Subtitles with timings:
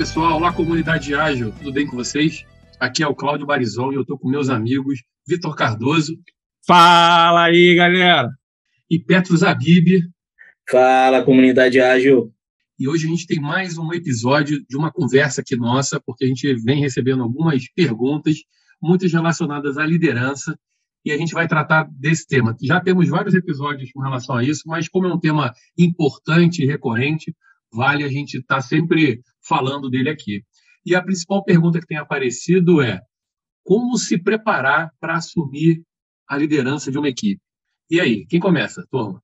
[0.00, 2.46] pessoal, olá comunidade ágil, tudo bem com vocês?
[2.80, 6.18] Aqui é o Cláudio Barizon e eu estou com meus amigos Vitor Cardoso.
[6.66, 8.30] Fala aí, galera!
[8.90, 10.00] E Petros Abib.
[10.70, 12.32] Fala, comunidade ágil!
[12.78, 16.28] E hoje a gente tem mais um episódio de uma conversa aqui nossa, porque a
[16.28, 18.36] gente vem recebendo algumas perguntas,
[18.80, 20.58] muitas relacionadas à liderança,
[21.04, 22.56] e a gente vai tratar desse tema.
[22.62, 26.66] Já temos vários episódios com relação a isso, mas como é um tema importante e
[26.66, 27.36] recorrente,
[27.70, 30.44] vale a gente estar tá sempre falando dele aqui.
[30.86, 33.00] E a principal pergunta que tem aparecido é:
[33.64, 35.82] como se preparar para assumir
[36.28, 37.42] a liderança de uma equipe?
[37.90, 39.20] E aí, quem começa, turma?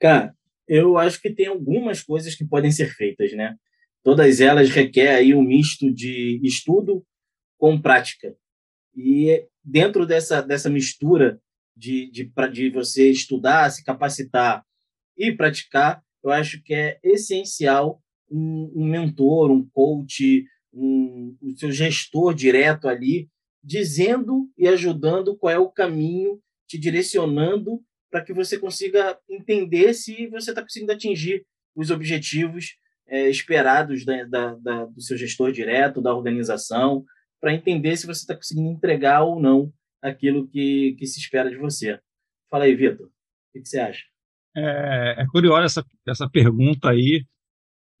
[0.00, 0.32] Cara,
[0.68, 3.56] eu acho que tem algumas coisas que podem ser feitas, né?
[4.04, 7.04] Todas elas requerem aí um misto de estudo
[7.58, 8.36] com prática.
[8.94, 11.40] E dentro dessa, dessa mistura
[11.76, 14.64] de, de, de você estudar, se capacitar
[15.16, 21.70] e praticar, eu acho que é essencial um, um mentor, um coach, um, o seu
[21.70, 23.28] gestor direto ali,
[23.62, 30.26] dizendo e ajudando qual é o caminho, te direcionando para que você consiga entender se
[30.28, 32.76] você está conseguindo atingir os objetivos
[33.08, 37.04] é, esperados da, da, da, do seu gestor direto, da organização,
[37.40, 41.56] para entender se você está conseguindo entregar ou não aquilo que, que se espera de
[41.56, 41.98] você.
[42.50, 43.10] Fala aí, Vitor, o
[43.52, 44.02] que, que, você acha?
[44.56, 47.24] É, é curiosa essa, essa pergunta aí,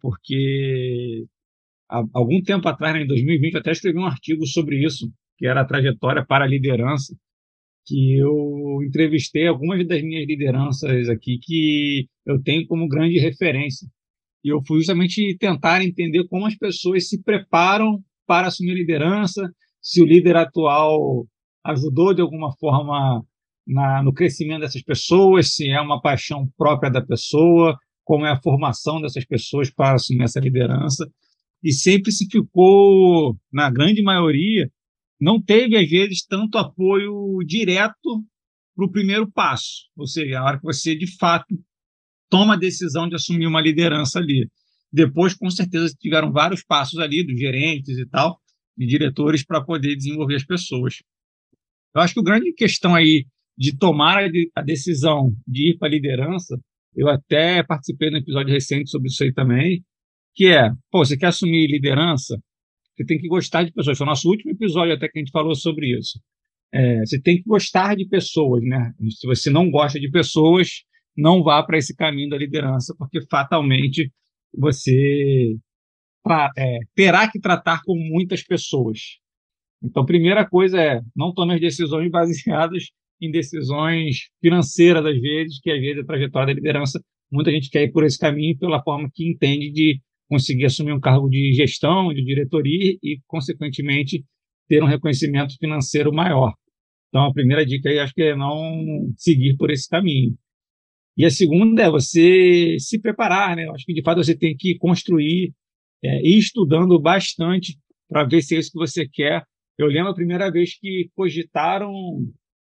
[0.00, 1.24] porque
[1.88, 5.46] há algum tempo atrás, né, em 2020, eu até escrevi um artigo sobre isso, que
[5.46, 7.14] era a trajetória para a liderança,
[7.86, 13.88] que eu entrevistei algumas das minhas lideranças aqui que eu tenho como grande referência.
[14.44, 19.48] E eu fui justamente tentar entender como as pessoas se preparam para assumir liderança,
[19.80, 21.26] se o líder atual
[21.64, 23.24] ajudou de alguma forma
[23.66, 28.40] na, no crescimento dessas pessoas, se é uma paixão própria da pessoa, como é a
[28.40, 31.10] formação dessas pessoas para assumir essa liderança.
[31.62, 34.70] E sempre se ficou, na grande maioria,
[35.20, 38.24] não teve, às vezes, tanto apoio direto
[38.76, 41.58] para o primeiro passo, ou seja, a hora que você, de fato,
[42.30, 44.48] toma a decisão de assumir uma liderança ali.
[44.92, 48.38] Depois, com certeza, tiveram vários passos ali, dos gerentes e tal,
[48.76, 51.02] de diretores, para poder desenvolver as pessoas.
[51.92, 53.26] Eu acho que a grande questão aí
[53.58, 54.22] de tomar
[54.54, 56.60] a decisão de ir para a liderança,
[56.96, 59.84] eu até participei no episódio recente sobre isso aí também,
[60.34, 62.38] que é, pô, você quer assumir liderança,
[62.96, 63.98] você tem que gostar de pessoas.
[63.98, 66.18] Foi o nosso último episódio até que a gente falou sobre isso.
[66.72, 68.92] É, você tem que gostar de pessoas, né?
[69.10, 70.82] Se você não gosta de pessoas,
[71.16, 74.10] não vá para esse caminho da liderança, porque fatalmente
[74.56, 75.56] você
[76.22, 79.18] pra, é, terá que tratar com muitas pessoas.
[79.82, 82.88] Então, primeira coisa é não tome as decisões baseadas
[83.20, 87.00] em decisões financeiras, às vezes, que às vezes a trajetória da liderança,
[87.30, 91.00] muita gente quer ir por esse caminho pela forma que entende de conseguir assumir um
[91.00, 94.24] cargo de gestão, de diretoria e, consequentemente,
[94.68, 96.52] ter um reconhecimento financeiro maior.
[97.08, 100.36] Então, a primeira dica aí acho que é não seguir por esse caminho.
[101.16, 103.66] E a segunda é você se preparar, né?
[103.70, 105.54] Acho que de fato você tem que construir
[106.04, 107.78] é, ir estudando bastante
[108.08, 109.42] para ver se é isso que você quer.
[109.78, 111.90] Eu lembro a primeira vez que cogitaram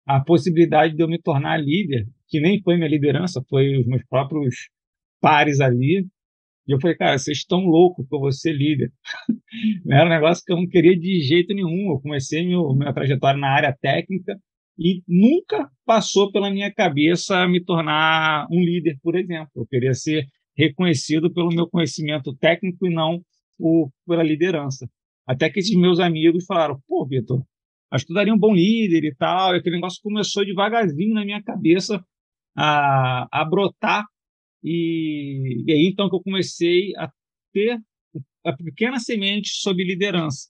[0.09, 4.03] a possibilidade de eu me tornar líder, que nem foi minha liderança, foi os meus
[4.09, 4.67] próprios
[5.21, 6.07] pares ali.
[6.67, 8.91] E eu falei, cara, vocês estão loucos por você líder.
[9.87, 11.91] Era um negócio que eu não queria de jeito nenhum.
[11.91, 14.35] Eu comecei meu, minha trajetória na área técnica
[14.79, 19.51] e nunca passou pela minha cabeça me tornar um líder, por exemplo.
[19.55, 20.25] Eu queria ser
[20.57, 23.21] reconhecido pelo meu conhecimento técnico e não
[23.59, 24.89] por, pela liderança.
[25.27, 27.43] Até que esses meus amigos falaram: pô, Vitor,
[27.91, 29.53] acho que daria um bom líder e tal.
[29.55, 32.03] E aquele negócio começou devagarzinho na minha cabeça
[32.55, 34.05] a, a brotar
[34.63, 37.09] e, e aí então que eu comecei a
[37.53, 37.79] ter
[38.45, 40.49] a pequena semente sobre liderança.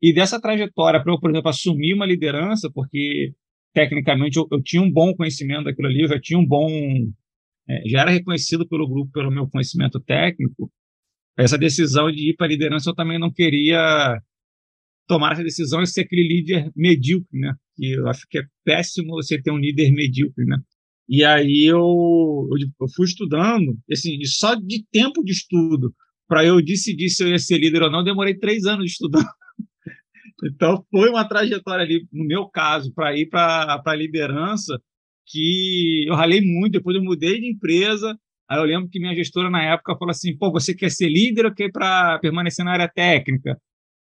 [0.00, 3.34] E dessa trajetória para eu, por exemplo, assumir uma liderança, porque
[3.74, 6.68] tecnicamente eu, eu, tinha um bom conhecimento daquilo ali, eu já tinha um bom.
[7.68, 10.70] É, já era reconhecido pelo grupo pelo meu conhecimento técnico.
[11.36, 14.20] Essa decisão de ir para a liderança eu também não queria
[15.08, 17.54] tomar essa decisão e ser aquele líder medíocre, né?
[17.78, 20.58] E eu acho que é péssimo você ter um líder medíocre, né?
[21.08, 25.94] E aí eu, eu, eu fui estudando, assim, só de tempo de estudo,
[26.28, 29.24] para eu decidir se eu ia ser líder ou não, demorei três anos estudando.
[30.44, 34.78] então foi uma trajetória ali, no meu caso, para ir para a liderança,
[35.26, 38.14] que eu ralei muito, depois eu mudei de empresa,
[38.46, 41.46] aí eu lembro que minha gestora na época falou assim, pô, você quer ser líder
[41.46, 43.58] ou quer para permanecer na área técnica?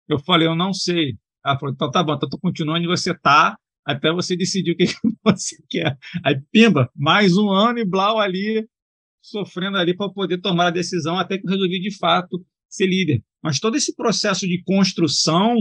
[0.08, 1.17] Eu falei, eu não sei.
[1.44, 4.76] Ela falou, então tá bom, então tu continua onde você tá, até você decidir o
[4.76, 4.85] que
[5.25, 5.97] você quer.
[6.25, 8.67] Aí, pimba, mais um ano e Blau ali,
[9.23, 13.23] sofrendo ali para poder tomar a decisão, até que eu resolvi de fato ser líder.
[13.43, 15.56] mas todo esse processo de construção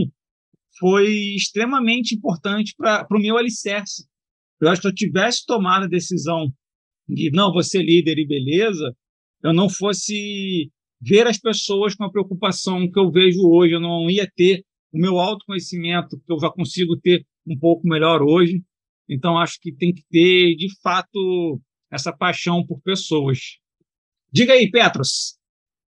[0.78, 4.06] foi extremamente importante para o meu alicerce.
[4.60, 6.52] Eu acho que se eu tivesse tomado a decisão
[7.08, 8.94] de não, você líder e beleza,
[9.42, 10.70] eu não fosse
[11.00, 14.98] ver as pessoas com a preocupação que eu vejo hoje, eu não ia ter o
[14.98, 18.62] meu autoconhecimento que eu já consigo ter um pouco melhor hoje.
[19.08, 21.60] Então, acho que tem que ter, de fato,
[21.90, 23.58] essa paixão por pessoas.
[24.32, 25.38] Diga aí, Petros.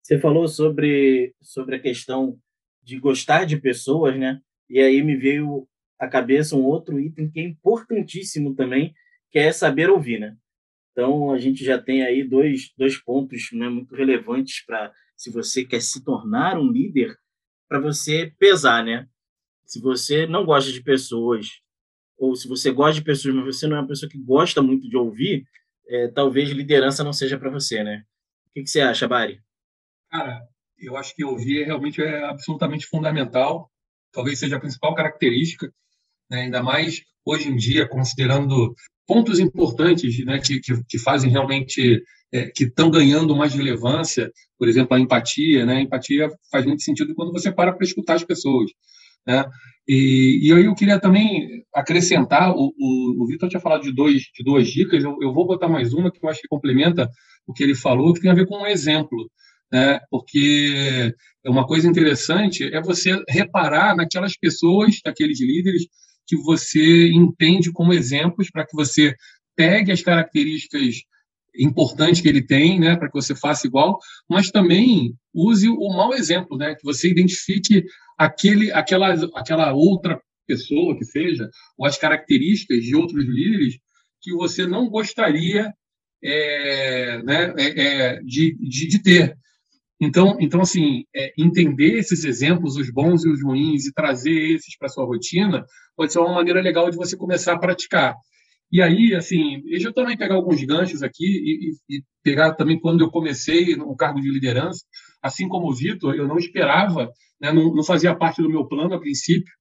[0.03, 2.39] Você falou sobre, sobre a questão
[2.83, 4.41] de gostar de pessoas, né?
[4.69, 5.69] E aí me veio
[5.99, 8.95] à cabeça um outro item que é importantíssimo também,
[9.31, 10.37] que é saber ouvir, né?
[10.93, 15.65] Então, a gente já tem aí dois, dois pontos né, muito relevantes para, se você
[15.65, 17.17] quer se tornar um líder,
[17.69, 19.09] para você pesar, né?
[19.65, 21.47] Se você não gosta de pessoas,
[22.19, 24.89] ou se você gosta de pessoas, mas você não é uma pessoa que gosta muito
[24.89, 25.47] de ouvir,
[25.89, 28.05] é, talvez liderança não seja para você, né?
[28.47, 29.41] O que, que, você acha, Bari?
[30.11, 30.43] Cara,
[30.79, 33.71] eu acho que ouvir realmente é absolutamente fundamental.
[34.13, 35.73] Talvez seja a principal característica,
[36.31, 36.43] né?
[36.43, 38.75] ainda mais hoje em dia, considerando
[39.07, 42.03] pontos importantes né, que, que, que fazem realmente,
[42.33, 45.67] é, que estão ganhando mais relevância, por exemplo, a empatia.
[45.67, 45.77] Né?
[45.77, 48.71] A empatia faz muito sentido quando você para para escutar as pessoas.
[49.27, 49.45] Né?
[49.87, 54.23] E, e aí eu queria também acrescentar, o, o, o Vitor tinha falado de, dois,
[54.35, 57.09] de duas dicas, eu, eu vou botar mais uma que eu acho que complementa
[57.47, 59.31] o que ele falou, que tem a ver com um exemplo.
[59.73, 59.99] Né?
[60.11, 61.15] Porque
[61.45, 65.87] é uma coisa interessante é você reparar naquelas pessoas, naqueles líderes
[66.27, 69.15] que você entende como exemplos para que você
[69.57, 71.03] pegue as características
[71.55, 73.99] importantes que ele tem, né, para que você faça igual,
[74.29, 77.85] mas também use o mau exemplo, né, que você identifique
[78.19, 83.79] aquele, aquela, aquela outra pessoa que seja, ou as características de outros líderes
[84.21, 85.73] que você não gostaria
[86.23, 89.37] é, né, é, é, de, de, de, ter.
[90.05, 94.77] Então, então assim, é, entender esses exemplos, os bons e os ruins, e trazer esses
[94.77, 95.65] para sua rotina,
[95.97, 98.17] pode ser uma maneira legal de você começar a praticar.
[98.73, 102.81] E aí, assim, deixa eu também pegar alguns ganchos aqui e, e, e pegar também
[102.81, 104.85] quando eu comecei no cargo de liderança,
[105.23, 107.09] assim como o Vitor, eu não esperava,
[107.41, 109.53] né, não, não, fazia parte do meu plano a princípio.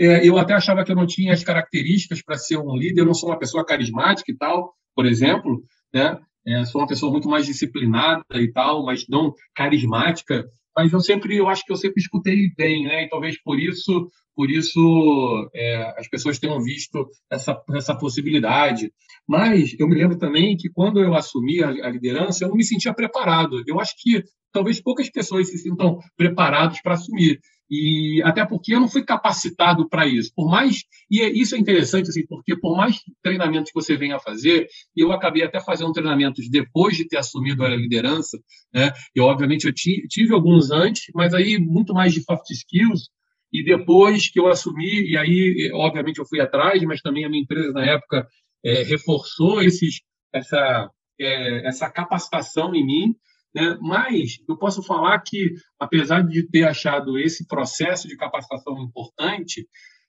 [0.00, 3.06] É, eu até achava que eu não tinha as características para ser um líder, eu
[3.06, 5.62] não sou uma pessoa carismática e tal, por exemplo,
[5.94, 6.18] né?
[6.46, 10.44] É, sou uma pessoa muito mais disciplinada e tal, mas não carismática.
[10.76, 13.04] Mas eu sempre, eu acho que eu sempre escutei bem, né?
[13.04, 18.90] E talvez por isso, por isso é, as pessoas tenham visto essa, essa possibilidade.
[19.28, 22.64] Mas eu me lembro também que quando eu assumi a, a liderança, eu não me
[22.64, 23.62] sentia preparado.
[23.66, 24.22] Eu acho que
[24.52, 27.38] talvez poucas pessoas se sintam preparados para assumir.
[27.70, 30.32] E até porque eu não fui capacitado para isso.
[30.34, 34.16] Por mais e é, isso é interessante assim, porque por mais treinamentos que você venha
[34.16, 38.38] a fazer, eu acabei até fazendo treinamentos depois de ter assumido a liderança,
[38.74, 38.90] né?
[39.14, 43.08] E obviamente eu tive alguns antes, mas aí muito mais de soft skills
[43.52, 47.42] e depois que eu assumi e aí obviamente eu fui atrás, mas também a minha
[47.42, 48.26] empresa na época
[48.64, 50.00] é, reforçou esses
[50.34, 50.90] essa
[51.20, 53.14] é, essa capacitação em mim
[53.54, 53.76] né?
[53.80, 59.66] Mas eu posso falar que, apesar de ter achado esse processo de capacitação importante,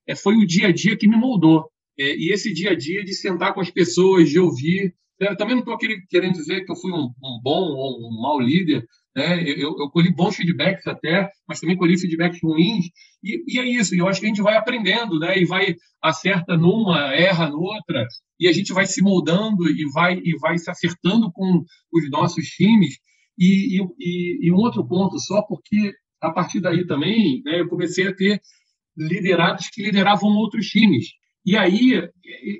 [0.08, 1.70] é, foi o dia a dia que me moldou.
[2.00, 4.94] É, e esse dia a dia de sentar com as pessoas, de ouvir.
[5.20, 8.40] Eu também não estou querendo dizer que eu fui um, um bom ou um mau
[8.40, 8.84] líder,
[9.16, 9.44] né?
[9.44, 12.86] Eu, eu, colhi bons feedbacks até, mas também colhi feedbacks ruins.
[13.24, 13.94] E, e, é isso.
[13.94, 15.38] E eu acho que a gente vai aprendendo, né?
[15.38, 18.08] E vai acerta numa, erra noutra,
[18.40, 22.46] e a gente vai se moldando e vai e vai se acertando com os nossos
[22.48, 22.96] times.
[23.44, 28.08] E, e, e, um outro ponto só, porque a partir daí também né, eu comecei
[28.08, 28.40] a ter
[28.96, 31.08] liderados que lideravam outros times.
[31.44, 32.08] E aí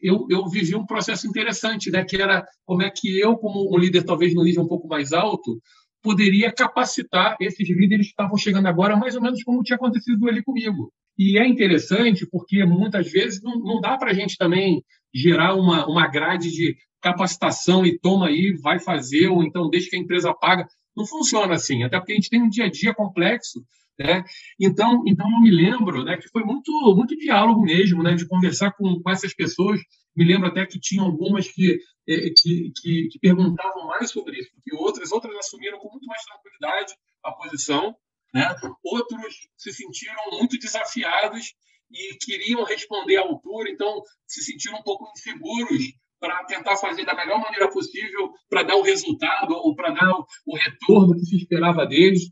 [0.02, 3.78] eu, eu vivi um processo interessante, né, que era como é que eu, como um
[3.78, 5.62] líder talvez no nível um pouco mais alto,
[6.02, 10.42] poderia capacitar esses líderes que estavam chegando agora, mais ou menos como tinha acontecido ali
[10.44, 10.92] comigo.
[11.16, 14.84] E é interessante porque muitas vezes não, não dá para a gente também
[15.14, 19.96] gerar uma, uma grade de capacitação e toma aí, vai fazer, ou então deixa que
[19.96, 20.68] a empresa paga.
[20.96, 23.66] Não funciona assim, até porque a gente tem um dia a dia complexo.
[24.00, 24.24] Né?
[24.60, 28.72] Então, então eu me lembro né, que foi muito, muito diálogo mesmo, né, de conversar
[28.72, 29.80] com, com essas pessoas.
[30.16, 34.50] Me lembro até que tinha algumas que, eh, que, que, que perguntavam mais sobre isso
[34.64, 37.96] que outras, outras assumiram com muito mais tranquilidade a posição,
[38.34, 38.54] né?
[38.84, 41.54] outros se sentiram muito desafiados
[41.94, 45.84] e queriam responder à altura, então se sentiram um pouco inseguros
[46.20, 50.12] para tentar fazer da melhor maneira possível para dar o resultado ou para dar
[50.46, 52.30] o, retorno que se esperava deles.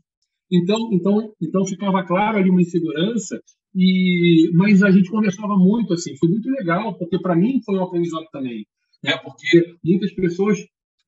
[0.50, 3.40] Então, então, então ficava claro ali uma insegurança
[3.74, 7.84] e mas a gente conversava muito assim, foi muito legal porque para mim foi um
[7.84, 8.64] aprendizado também,
[9.02, 9.16] né?
[9.18, 10.58] Porque muitas pessoas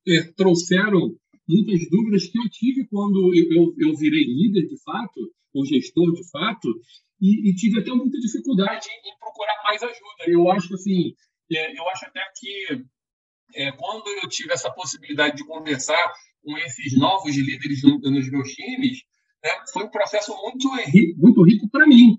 [0.06, 1.14] é, trouxeram
[1.48, 5.20] muitas dúvidas que eu tive quando eu, eu, eu virei líder, de fato,
[5.54, 6.68] ou gestor, de fato,
[7.20, 10.24] e, e, tive até muita dificuldade em procurar mais ajuda.
[10.26, 11.14] Eu acho assim,
[11.52, 12.84] é, eu acho até que
[13.54, 19.02] é, quando eu tive essa possibilidade de conversar com esses novos líderes nos meus times,
[19.42, 20.68] né, foi um processo muito,
[21.16, 22.18] muito rico para mim.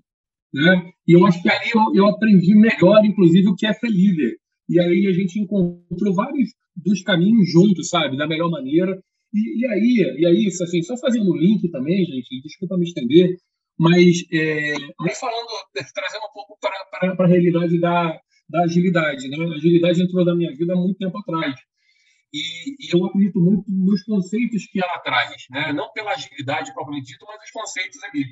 [0.52, 0.92] Né?
[1.06, 4.36] E eu acho que ali eu, eu, aprendi melhor, inclusive, o que é ser líder.
[4.68, 8.16] E aí a gente encontrou vários dos caminhos juntos, sabe?
[8.16, 8.98] Da melhor maneira.
[9.34, 13.36] E, e aí, e aí assim, só fazendo o link também, gente, desculpa me estender,
[13.76, 14.74] mas é,
[15.18, 15.48] falando,
[15.92, 18.16] trazendo um pouco para a realidade da,
[18.48, 19.28] da agilidade.
[19.28, 19.36] Né?
[19.36, 21.56] A agilidade entrou na minha vida há muito tempo atrás.
[22.32, 22.40] E,
[22.80, 25.72] e, eu acredito muito nos conceitos que ela traz, né?
[25.72, 28.24] não pela agilidade propriamente dita, mas os conceitos ali.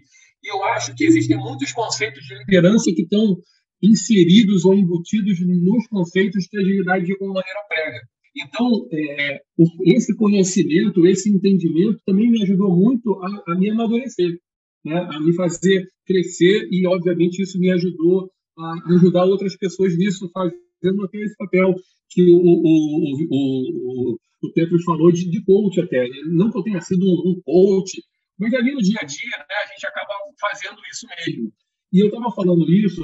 [0.43, 3.37] E eu acho que existem muitos conceitos de liderança que estão
[3.83, 8.01] inseridos ou embutidos nos conceitos que a agilidade de alguma maneira prega.
[8.35, 9.43] Então, é,
[9.87, 14.39] esse conhecimento, esse entendimento também me ajudou muito a, a me amadurecer,
[14.85, 14.97] né?
[14.99, 21.05] a me fazer crescer e, obviamente, isso me ajudou a ajudar outras pessoas nisso, fazendo
[21.05, 21.75] até esse papel
[22.09, 26.07] que o, o, o, o, o Petros falou de, de coach até.
[26.27, 28.03] Não que eu tenha sido um, um coach,
[28.39, 31.53] mas ali no dia a dia né, a gente acaba fazendo isso mesmo.
[31.93, 33.03] E eu estava falando isso,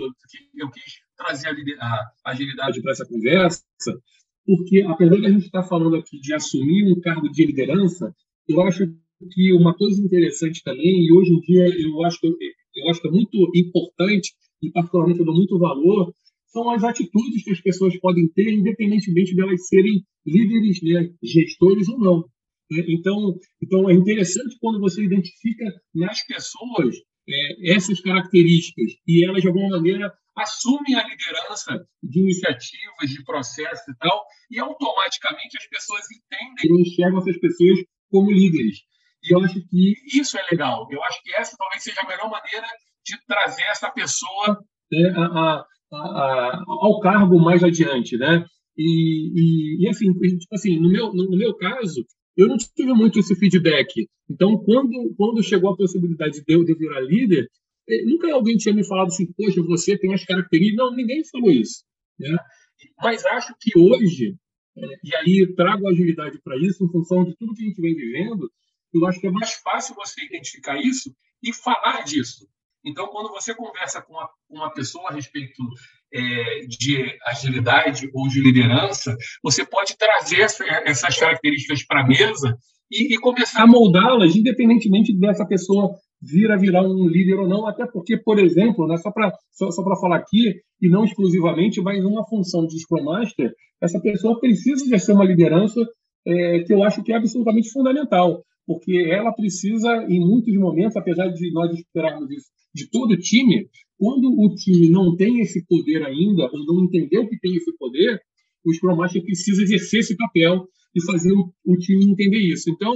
[0.56, 1.86] eu quis trazer a,
[2.24, 3.62] a agilidade para essa conversa,
[4.48, 8.14] porque apesar de a gente estar falando aqui de assumir um cargo de liderança,
[8.48, 8.86] eu acho
[9.30, 13.08] que uma coisa interessante também, e hoje em dia eu acho que, eu acho que
[13.08, 16.14] é muito importante e particularmente eu dou muito valor,
[16.46, 21.86] são as atitudes que as pessoas podem ter, independentemente de elas serem líderes, né, gestores
[21.86, 22.20] ou não.
[22.70, 22.84] Né?
[22.88, 26.96] Então, então, é interessante quando você identifica nas pessoas
[27.28, 33.86] é, essas características e elas, de alguma maneira, assumem a liderança de iniciativas, de processos
[33.88, 37.80] e tal, e automaticamente as pessoas entendem e enxergam essas pessoas
[38.10, 38.78] como líderes.
[39.22, 40.86] E eu acho que isso é legal.
[40.90, 42.66] Eu acho que essa talvez seja a melhor maneira
[43.04, 48.44] de trazer essa pessoa né, a, a, a, ao cargo mais adiante, né?
[48.76, 52.04] E, e, e, assim, tipo assim, no meu, no meu caso,
[52.36, 54.08] eu não tive muito esse feedback.
[54.30, 57.48] Então, quando, quando chegou a possibilidade de eu, de virar líder,
[58.06, 60.76] nunca alguém tinha me falado assim, poxa, você tem as características.
[60.76, 61.84] Não, ninguém falou isso.
[62.18, 62.36] Né?
[63.02, 64.36] Mas acho que hoje,
[64.76, 67.94] é, e aí trago agilidade para isso, em função de tudo que a gente vem
[67.94, 68.50] vivendo,
[68.92, 72.48] eu acho que é mais fácil você identificar isso e falar disso.
[72.84, 75.62] Então, quando você conversa com uma, uma pessoa a respeito
[76.12, 82.56] é, de agilidade ou de liderança, você pode trazer essa, essas características para a mesa
[82.90, 87.66] e, e, começar a moldá-las, independentemente dessa pessoa vir a virar um líder ou não,
[87.66, 92.04] até porque, por exemplo, né, só para só, só falar aqui, e não exclusivamente, mas
[92.04, 95.80] uma função de Scrum Master, essa pessoa precisa exercer uma liderança
[96.26, 101.28] é, que eu acho que é absolutamente fundamental, porque ela precisa, em muitos momentos, apesar
[101.28, 106.48] de nós esperarmos isso de todo time, quando o time não tem esse poder ainda,
[106.52, 108.20] ou não entendeu que tem esse poder,
[108.64, 112.70] o Scrum Master precisa exercer esse papel e fazer o, o time entender isso.
[112.70, 112.94] Então,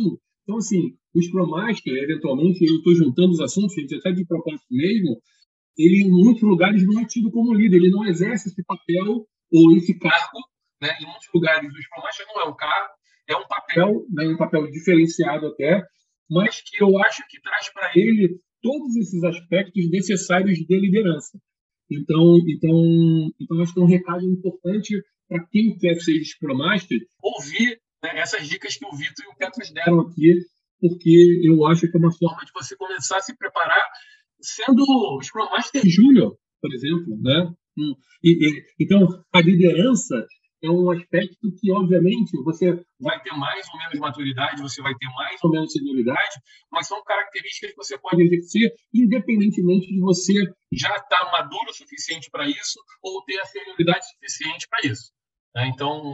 [0.52, 4.66] então assim, o Scrum Master, eventualmente, eu estou juntando os assuntos, gente, até de propósito
[4.70, 5.18] mesmo,
[5.78, 9.76] ele, em muitos lugares, não é tido como líder, ele não exerce esse papel ou
[9.76, 10.38] esse cargo.
[10.80, 10.90] Né?
[11.00, 12.92] Em muitos lugares, o Scrum Master não é um cargo,
[13.28, 15.82] é um papel, né, um papel diferenciado até,
[16.28, 21.38] mas que eu acho que traz para ele todos esses aspectos necessários de liderança.
[21.90, 26.98] Então, então, então acho que é um recado importante para quem quer ser Scrum Master
[27.22, 30.34] ouvir né, essas dicas que o Vitor e o Petros deram aqui,
[30.80, 33.86] porque eu acho que é uma forma de você começar a se preparar
[34.40, 34.84] sendo
[35.22, 37.52] Scrum Master Júnior, por exemplo, né?
[37.78, 40.26] Hum, e, e, então, a liderança
[40.62, 45.06] é um aspecto que, obviamente, você vai ter mais ou menos maturidade, você vai ter
[45.14, 46.40] mais ou menos senioridade,
[46.70, 50.34] mas são características que você pode exercer independentemente de você
[50.72, 55.12] já estar maduro o suficiente para isso ou ter a senioridade suficiente para isso.
[55.54, 55.68] Né?
[55.68, 56.12] Então,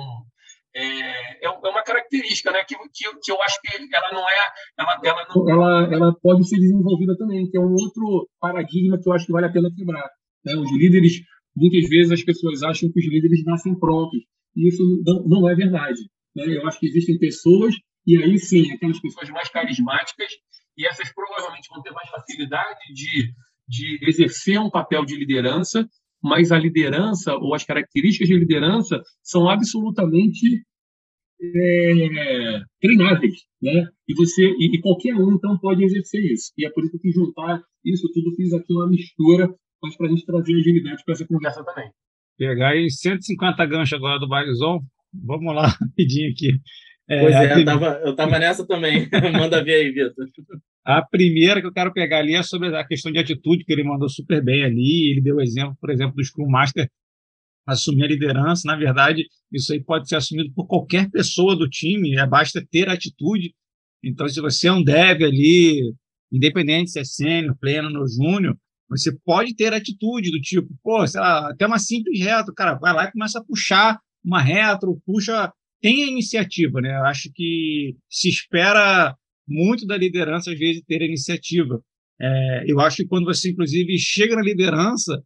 [0.79, 4.49] é, é, uma característica né, que, que, que, eu acho que ela não é.
[4.79, 5.51] Ela, ela, não...
[5.51, 9.33] ela, ela pode ser desenvolvida também, que é um outro paradigma que eu acho que
[9.33, 10.09] vale a pena quebrar.
[10.45, 10.55] Né?
[10.55, 11.21] Os líderes,
[11.57, 14.21] muitas vezes as pessoas acham que os líderes nascem prontos
[14.55, 16.01] e isso não, não é verdade.
[16.35, 16.45] Né?
[16.47, 17.75] Eu acho que existem pessoas,
[18.07, 20.31] e aí sim, aquelas pessoas mais carismáticas,
[20.77, 23.33] e essas provavelmente vão ter mais facilidade de,
[23.67, 25.89] de exercer um papel de liderança,
[26.23, 30.65] mas a liderança ou as características de liderança são absolutamente
[31.41, 33.87] é, treináveis, né?
[34.09, 36.53] E você e, e, qualquer um então pode exercer isso.
[36.59, 39.49] E é por isso que juntar isso tudo fiz aqui uma mistura,
[39.83, 41.91] mas para a gente trazer agilidade para essa conversa também.
[42.37, 44.81] Pegar aí 150 ganchos agora do Barizon.
[45.13, 46.53] Vamos lá, rapidinho aqui.
[47.09, 49.09] É, pois é, eu estava eu tava nessa também.
[49.33, 50.27] Manda ver aí, Vitor.
[50.85, 53.85] A primeira que eu quero pegar ali é sobre a questão de atitude, que ele
[53.85, 55.13] mandou super bem ali.
[55.13, 56.89] Ele deu o exemplo, por exemplo, do Scrum Master
[57.69, 58.63] assumir a liderança.
[58.67, 62.89] Na verdade, isso aí pode ser assumido por qualquer pessoa do time, é, basta ter
[62.89, 63.55] atitude.
[64.03, 65.93] Então, se você é um dev ali,
[66.33, 68.57] independente se é sênior, pleno ou júnior,
[68.89, 72.95] você pode ter atitude do tipo, pô, sei lá, até uma simples retro, cara, vai
[72.95, 76.97] lá e começa a puxar uma retro, puxa, tem a iniciativa, né?
[76.97, 79.15] Eu acho que se espera
[79.47, 81.83] muito da liderança, às vezes, ter a iniciativa.
[82.21, 85.23] É, eu acho que quando você, inclusive, chega na liderança,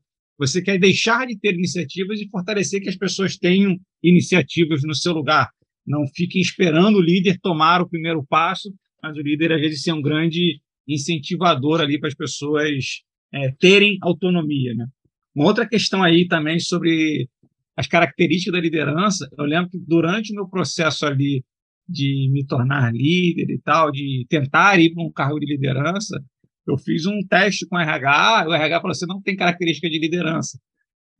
[0.47, 5.13] você quer deixar de ter iniciativas e fortalecer que as pessoas tenham iniciativas no seu
[5.13, 5.49] lugar.
[5.87, 9.93] Não fiquem esperando o líder tomar o primeiro passo, mas o líder, às vezes, ser
[9.93, 14.75] um grande incentivador ali para as pessoas é, terem autonomia.
[14.75, 14.87] Né?
[15.33, 17.29] Uma outra questão aí também sobre
[17.77, 21.45] as características da liderança, eu lembro que durante o meu processo ali
[21.89, 26.23] de me tornar líder e tal, de tentar ir para um cargo de liderança,
[26.67, 29.99] eu fiz um teste com o RH, o RH falou assim, não tem característica de
[29.99, 30.59] liderança.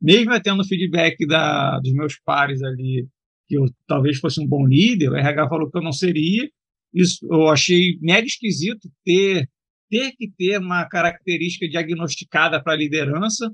[0.01, 3.07] Mesmo tendo feedback da, dos meus pares ali,
[3.47, 6.49] que eu talvez fosse um bom líder, o RH falou que eu não seria,
[6.93, 9.49] isso eu achei mega esquisito ter
[9.93, 13.51] ter que ter uma característica diagnosticada para liderança.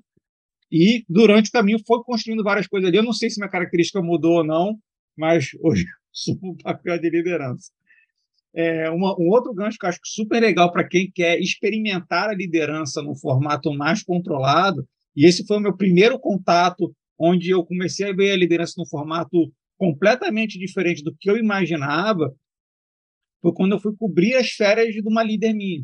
[0.71, 2.97] E durante o caminho foi construindo várias coisas ali.
[2.97, 4.77] Eu não sei se minha característica mudou ou não,
[5.17, 7.71] mas hoje sou um papel de liderança.
[8.55, 12.35] É, uma, um outro gancho que eu acho super legal para quem quer experimentar a
[12.35, 18.09] liderança no formato mais controlado, e esse foi o meu primeiro contato, onde eu comecei
[18.09, 22.33] a ver a liderança no formato completamente diferente do que eu imaginava,
[23.41, 25.83] foi quando eu fui cobrir as férias de uma líder minha.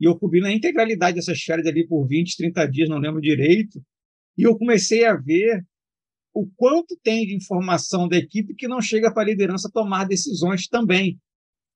[0.00, 3.80] E eu cobri na integralidade dessas férias ali por 20, 30 dias, não lembro direito.
[4.36, 5.64] E eu comecei a ver
[6.32, 10.68] o quanto tem de informação da equipe que não chega para a liderança tomar decisões
[10.68, 11.18] também.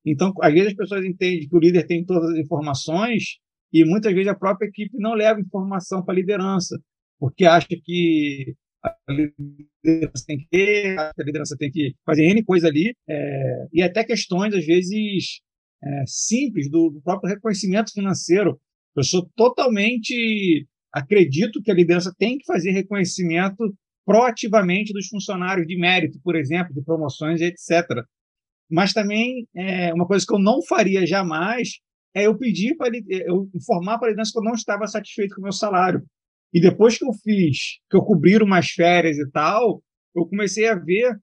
[0.04, 3.38] Então, às vezes as pessoas entendem que o líder tem todas as informações
[3.73, 6.78] e muitas vezes a própria equipe não leva informação para a liderança,
[7.19, 12.95] porque acha que a liderança tem que, a liderança tem que fazer N coisa ali,
[13.08, 15.41] é, e até questões, às vezes,
[15.82, 18.60] é, simples do, do, próprio reconhecimento financeiro.
[18.97, 20.67] Eu sou totalmente.
[20.93, 26.75] Acredito que a liderança tem que fazer reconhecimento proativamente dos funcionários de mérito, por exemplo,
[26.75, 27.86] de promoções, etc.
[28.73, 31.78] Mas também, é, uma coisa que eu não faria jamais
[32.15, 35.43] é eu pedir para eu informar para a liderança que eu não estava satisfeito com
[35.43, 36.02] o meu salário.
[36.54, 39.82] E depois que eu fiz, que eu cobri umas férias e tal,
[40.17, 41.19] eu comecei a ver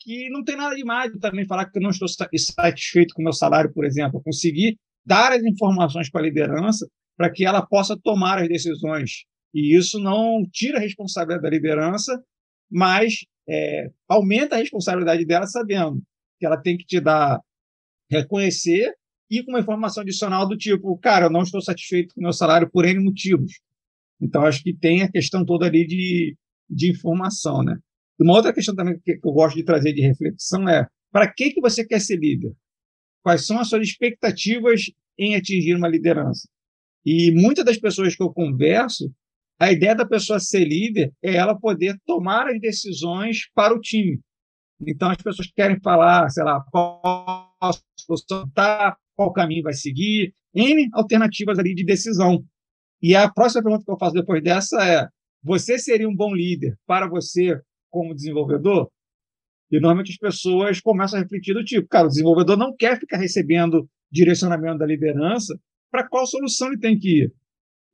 [0.00, 3.34] que não tem nada demais também falar que eu não estou satisfeito com o meu
[3.34, 4.18] salário, por exemplo.
[4.18, 9.24] Eu consegui dar as informações para a liderança para que ela possa tomar as decisões.
[9.52, 12.18] E isso não tira a responsabilidade da liderança,
[12.70, 16.02] mas é, aumenta a responsabilidade dela sabendo
[16.38, 17.40] que ela tem que te dar,
[18.10, 18.92] reconhecer
[19.30, 22.32] e com uma informação adicional do tipo, cara, eu não estou satisfeito com o meu
[22.32, 23.52] salário por N motivos.
[24.20, 26.36] Então, acho que tem a questão toda ali de,
[26.68, 27.76] de informação, né?
[28.18, 31.60] Uma outra questão também que eu gosto de trazer de reflexão é: para que, que
[31.60, 32.52] você quer ser líder?
[33.22, 36.48] Quais são as suas expectativas em atingir uma liderança?
[37.04, 39.12] E muitas das pessoas que eu converso,
[39.58, 44.20] a ideia da pessoa ser líder é ela poder tomar as decisões para o time.
[44.86, 50.32] Então, as pessoas querem falar, sei lá, qual a solução está, qual caminho vai seguir,
[50.54, 52.44] N alternativas ali de decisão.
[53.02, 55.08] E a próxima pergunta que eu faço depois dessa é:
[55.42, 57.60] você seria um bom líder para você
[57.90, 58.90] como desenvolvedor?
[59.70, 63.18] E normalmente as pessoas começam a refletir do tipo, cara, o desenvolvedor não quer ficar
[63.18, 65.58] recebendo direcionamento da liderança
[65.90, 67.32] para qual solução ele tem que ir.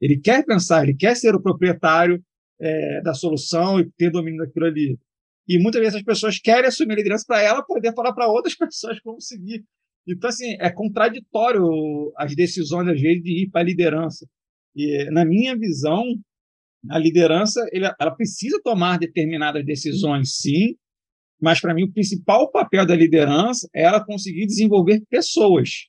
[0.01, 2.23] Ele quer pensar, ele quer ser o proprietário
[2.61, 4.99] é, da solução e ter domínio daquilo ali.
[5.49, 8.55] E muitas vezes as pessoas querem assumir a liderança para ela poder falar para outras
[8.57, 9.65] pessoas como seguir.
[10.07, 14.27] Então, assim, é contraditório as decisões, às vezes, de ir para a liderança.
[14.77, 16.03] E, na minha visão,
[16.91, 20.77] a liderança ela, precisa tomar determinadas decisões, sim,
[21.41, 25.87] mas para mim o principal papel da liderança é ela conseguir desenvolver pessoas.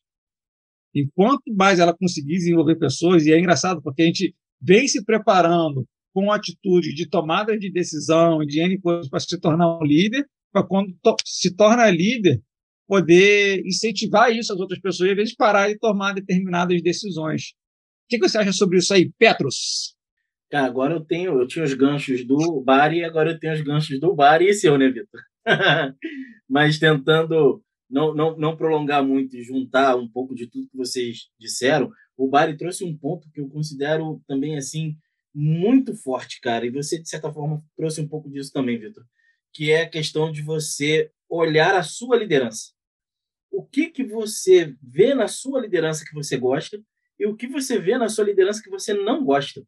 [0.93, 5.85] Enquanto mais ela conseguir desenvolver pessoas, e é engraçado porque a gente vem se preparando
[6.15, 10.63] com atitude de tomada de decisão, de N coisas para se tornar um líder, para
[10.65, 12.41] quando to se torna líder,
[12.87, 17.49] poder incentivar isso às outras pessoas, e às vezes parar de tomar determinadas decisões.
[18.05, 19.93] O que você acha sobre isso aí, Petros?
[20.49, 23.61] Cara, agora eu tenho, eu tinha os ganchos do bar e agora eu tenho os
[23.61, 25.21] ganchos do bar e seu, né, Vitor?
[26.47, 31.27] Mas tentando não, não, não prolongar muito e juntar um pouco de tudo que vocês
[31.37, 34.95] disseram, o Bari trouxe um ponto que eu considero também assim
[35.35, 36.65] muito forte, cara.
[36.65, 39.05] E você, de certa forma, trouxe um pouco disso também, Vitor,
[39.53, 42.73] que é a questão de você olhar a sua liderança.
[43.51, 46.81] o que, que você vê na sua liderança que você gosta
[47.17, 49.65] e o que você vê na sua liderança que você não gosta.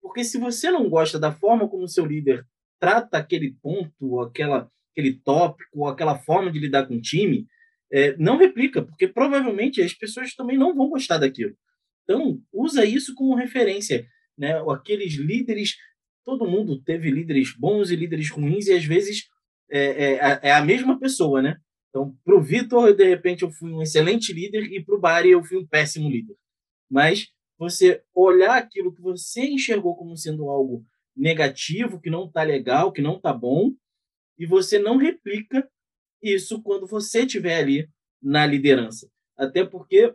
[0.00, 2.46] Porque se você não gosta da forma como o seu líder
[2.80, 7.46] trata aquele ponto, aquela, aquele tópico, aquela forma de lidar com o time,
[7.90, 11.54] é, não replica, porque provavelmente as pessoas também não vão gostar daquilo.
[12.04, 14.06] Então, usa isso como referência.
[14.38, 14.54] Né?
[14.70, 15.76] Aqueles líderes,
[16.24, 19.28] todo mundo teve líderes bons e líderes ruins, e às vezes
[19.70, 21.58] é, é, é a mesma pessoa, né?
[21.88, 25.30] Então, para o Vitor, de repente, eu fui um excelente líder e para o Bari
[25.30, 26.36] eu fui um péssimo líder.
[26.90, 30.84] Mas você olhar aquilo que você enxergou como sendo algo
[31.16, 33.72] negativo, que não está legal, que não está bom,
[34.38, 35.68] e você não replica
[36.22, 37.88] isso quando você estiver ali
[38.22, 39.10] na liderança.
[39.36, 40.14] Até porque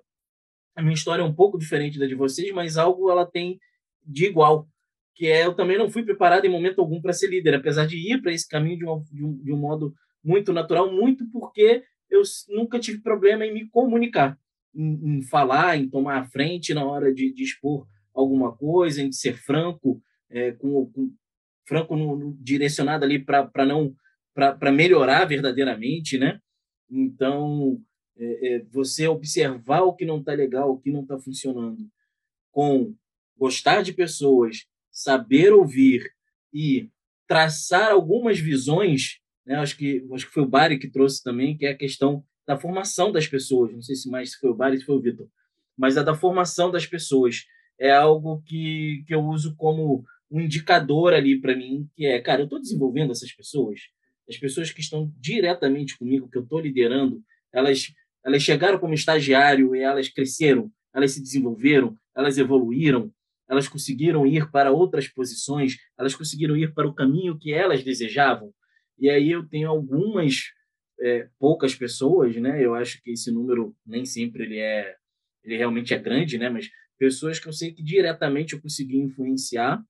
[0.75, 3.59] a minha história é um pouco diferente da de vocês, mas algo ela tem
[4.05, 4.67] de igual,
[5.15, 7.97] que é eu também não fui preparado em momento algum para ser líder, apesar de
[7.97, 12.21] ir para esse caminho de, de, um, de um modo muito natural, muito porque eu
[12.49, 14.37] nunca tive problema em me comunicar,
[14.73, 19.11] em, em falar, em tomar a frente na hora de, de expor alguma coisa, em
[19.11, 21.11] ser franco, é, com, com,
[21.67, 23.95] franco no, no, direcionado ali para não
[24.33, 26.39] para melhorar verdadeiramente, né?
[26.89, 27.79] Então,
[28.17, 31.87] é, é, você observar o que não está legal, o que não está funcionando,
[32.51, 32.95] com
[33.37, 36.11] gostar de pessoas, saber ouvir
[36.53, 36.89] e
[37.27, 39.55] traçar algumas visões né?
[39.55, 42.57] Acho que acho que foi o Bari que trouxe também, que é a questão da
[42.57, 43.73] formação das pessoas.
[43.73, 45.27] Não sei se mais foi o Bari, se foi o Vitor,
[45.77, 47.45] mas a da formação das pessoas
[47.79, 52.41] é algo que, que eu uso como um indicador ali para mim, que é, cara,
[52.41, 53.81] eu estou desenvolvendo essas pessoas,
[54.27, 57.91] as pessoas que estão diretamente comigo, que eu estou liderando, elas
[58.25, 63.11] elas chegaram como estagiário e elas cresceram, elas se desenvolveram, elas evoluíram,
[63.53, 68.51] elas conseguiram ir para outras posições, elas conseguiram ir para o caminho que elas desejavam.
[68.99, 70.51] E aí eu tenho algumas
[70.99, 72.63] é, poucas pessoas, né?
[72.63, 74.95] Eu acho que esse número nem sempre ele é
[75.43, 76.49] ele realmente é grande, né?
[76.49, 79.83] Mas pessoas que eu sei que diretamente eu consegui influenciar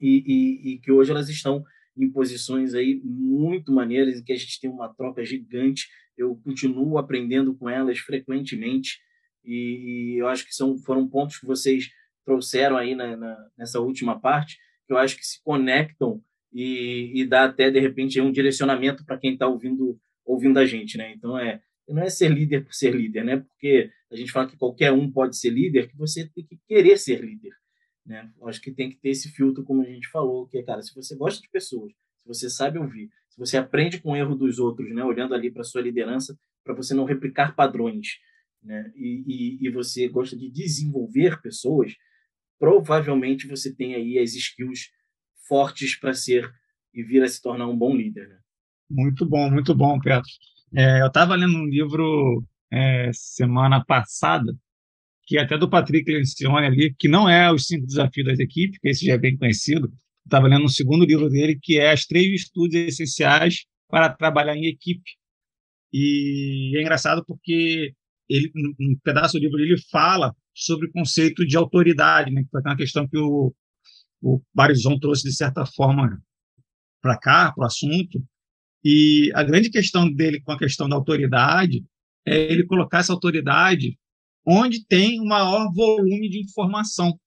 [0.00, 1.64] e, e, e que hoje elas estão
[1.96, 5.86] em posições aí muito maneiras em que a gente tem uma troca gigante.
[6.16, 8.98] Eu continuo aprendendo com elas frequentemente
[9.44, 11.88] e, e eu acho que são foram pontos que vocês
[12.30, 17.26] trouxeram aí na, na, nessa última parte que eu acho que se conectam e, e
[17.26, 20.96] dá até, de repente, um direcionamento para quem está ouvindo, ouvindo a gente.
[20.96, 21.12] Né?
[21.12, 23.38] Então, é, não é ser líder por ser líder, né?
[23.38, 26.98] porque a gente fala que qualquer um pode ser líder, que você tem que querer
[26.98, 27.52] ser líder.
[28.06, 28.30] Né?
[28.44, 30.94] Acho que tem que ter esse filtro, como a gente falou, que é, cara, se
[30.94, 34.60] você gosta de pessoas, se você sabe ouvir, se você aprende com o erro dos
[34.60, 35.02] outros, né?
[35.02, 38.06] olhando ali para sua liderança, para você não replicar padrões,
[38.62, 38.92] né?
[38.94, 41.94] E, e, e, você gosta de desenvolver pessoas,
[42.60, 44.90] provavelmente você tem aí as skills
[45.48, 46.48] fortes para ser
[46.94, 48.28] e vir a se tornar um bom líder.
[48.28, 48.38] Né?
[48.90, 50.30] Muito bom, muito bom, Petro.
[50.76, 54.52] É, eu estava lendo um livro é, semana passada,
[55.24, 58.78] que é até do Patrick Lencioni ali, que não é Os Cinco Desafios das Equipes,
[58.78, 59.90] que esse já é bem conhecido.
[60.24, 64.66] Estava lendo um segundo livro dele, que é As Três Virtudes Essenciais para Trabalhar em
[64.66, 65.10] Equipe.
[65.92, 67.94] E é engraçado porque
[68.28, 72.60] ele, um pedaço do livro ele fala sobre o conceito de autoridade, né, que foi
[72.60, 73.52] uma questão que o
[74.22, 76.20] o Barizon trouxe de certa forma
[77.02, 78.22] para cá, para o assunto.
[78.84, 81.84] E a grande questão dele com a questão da autoridade
[82.26, 83.98] é ele colocar essa autoridade
[84.46, 87.18] onde tem o maior volume de informação,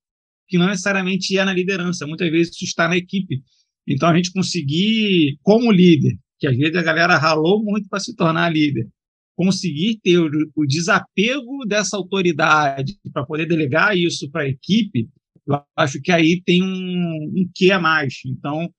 [0.47, 3.41] que não necessariamente é na liderança, muitas vezes isso está na equipe.
[3.87, 8.15] Então, a gente conseguir, como líder, que às vezes a galera ralou muito para se
[8.15, 8.87] tornar líder,
[9.35, 15.09] conseguir ter o, desapego dessa autoridade para poder delegar isso para a equipe,
[15.47, 18.15] eu acho que aí tem um, um que a mais.
[18.25, 18.69] Então,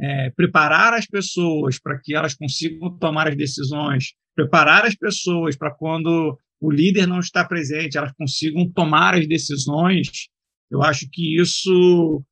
[0.00, 5.74] é, preparar as pessoas para que elas consigam tomar as decisões, preparar as pessoas para
[5.74, 10.28] quando o líder não está presente, elas consigam tomar as decisões.
[10.70, 12.22] Eu acho que isso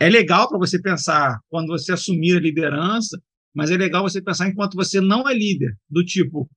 [0.00, 3.20] é legal para você pensar quando você assumir a liderança,
[3.54, 6.48] mas é legal você pensar enquanto você não é líder, do tipo,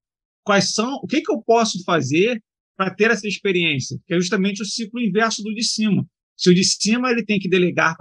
[0.48, 2.42] quais são, o que, que eu posso fazer
[2.78, 4.00] para ter essa experiência?
[4.08, 6.08] Que é justamente o ciclo inverso do de cima.
[6.38, 7.98] Se o de cima ele tem que delegar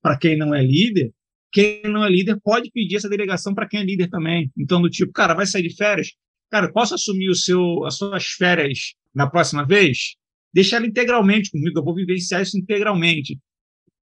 [0.00, 1.10] para quem não é líder,
[1.50, 4.48] quem não é líder pode pedir essa delegação para quem é líder também.
[4.56, 6.12] Então, do tipo, cara, vai sair de férias?
[6.50, 10.14] Cara, posso assumir o seu, as suas férias na próxima vez?
[10.54, 13.38] Deixa ela integralmente comigo, eu vou vivenciar isso integralmente.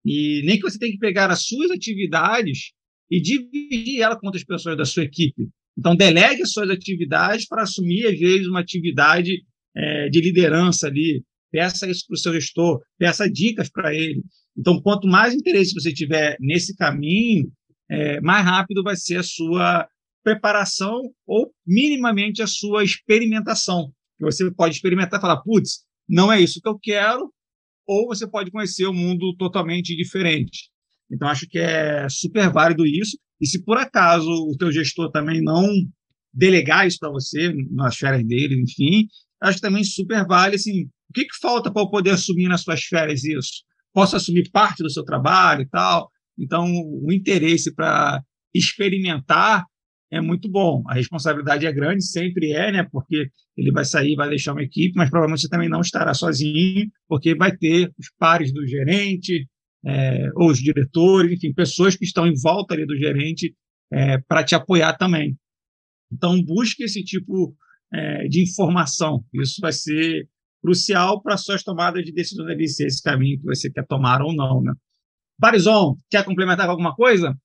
[0.04, 2.72] E nem que você tenha que pegar as suas atividades
[3.08, 5.48] e dividir ela com outras pessoas da sua equipe.
[5.78, 9.42] Então, delegue as suas atividades para assumir, às vezes, uma atividade
[9.76, 14.22] é, de liderança ali, peça isso para o seu gestor, peça dicas para ele.
[14.56, 17.50] Então, quanto mais interesse você tiver nesse caminho,
[17.90, 19.86] é, mais rápido vai ser a sua
[20.24, 23.92] preparação ou minimamente a sua experimentação.
[24.18, 27.30] Você pode experimentar e falar, putz, não é isso que eu quero,
[27.86, 30.70] ou você pode conhecer um mundo totalmente diferente.
[31.10, 33.16] Então, acho que é super válido isso.
[33.40, 35.68] E se por acaso o teu gestor também não
[36.32, 39.06] delegar isso para você, nas férias dele, enfim,
[39.42, 42.62] acho que também super vale, assim, o que, que falta para eu poder assumir nas
[42.62, 43.64] suas férias isso?
[43.92, 46.10] Posso assumir parte do seu trabalho e tal?
[46.38, 48.22] Então, o interesse para
[48.54, 49.64] experimentar
[50.10, 50.82] é muito bom.
[50.88, 52.86] A responsabilidade é grande, sempre é, né?
[52.90, 56.86] Porque ele vai sair, vai deixar uma equipe, mas provavelmente você também não estará sozinho,
[57.08, 59.48] porque vai ter os pares do gerente,
[59.86, 63.54] é, ou os diretores, enfim, pessoas que estão em volta ali do gerente
[63.92, 65.36] é, para te apoiar também.
[66.12, 67.54] Então, busque esse tipo
[67.92, 69.24] é, de informação.
[69.34, 70.28] Isso vai ser
[70.60, 74.34] crucial para suas tomadas de decisão deve ser esse caminho que você quer tomar ou
[74.34, 74.72] não, né?
[75.38, 77.36] Barizon, quer complementar com alguma coisa?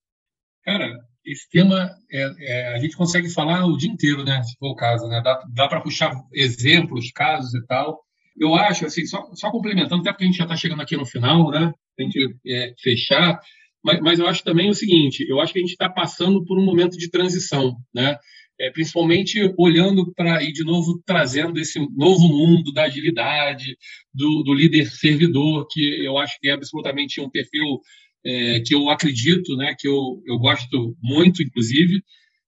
[0.63, 4.41] Cara, esse tema é, é, a gente consegue falar o dia inteiro, né?
[4.43, 5.21] Se for o caso, né?
[5.23, 7.99] Dá, dá para puxar exemplos, casos e tal.
[8.39, 11.05] Eu acho, assim, só, só complementando, até porque a gente já está chegando aqui no
[11.05, 11.71] final, né?
[12.03, 13.39] Gente é, fechar,
[13.83, 16.57] mas, mas eu acho também o seguinte: eu acho que a gente está passando por
[16.57, 18.17] um momento de transição, né?
[18.59, 23.75] É, principalmente olhando para e de novo trazendo esse novo mundo da agilidade,
[24.13, 27.79] do, do líder servidor, que eu acho que é absolutamente um perfil
[28.23, 32.03] é, que eu acredito, né, que eu, eu gosto muito, inclusive,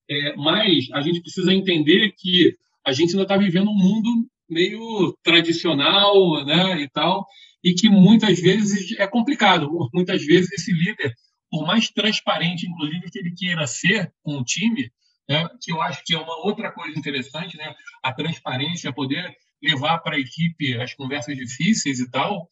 [0.10, 2.54] é, mas a gente precisa entender que
[2.86, 7.26] a gente ainda está vivendo um mundo meio tradicional né, e tal,
[7.64, 9.70] e que muitas vezes é complicado.
[9.94, 11.14] Muitas vezes esse líder,
[11.50, 14.92] por mais transparente, inclusive, que ele queira ser com o time,
[15.30, 17.74] né, que eu acho que é uma outra coisa interessante, né,
[18.04, 22.50] a transparência, poder levar para a equipe as conversas difíceis e tal,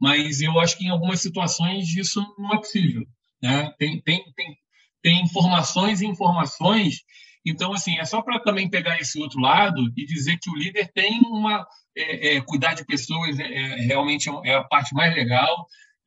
[0.00, 3.04] mas eu acho que em algumas situações isso não é possível.
[3.42, 3.72] Né?
[3.78, 4.56] Tem, tem, tem,
[5.02, 7.02] tem informações e informações,
[7.44, 10.90] então, assim, é só para também pegar esse outro lado e dizer que o líder
[10.92, 11.66] tem uma.
[11.94, 15.66] É, é, cuidar de pessoas é, é realmente é a parte mais legal,